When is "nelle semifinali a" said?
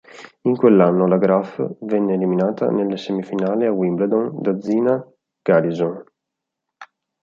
2.71-3.71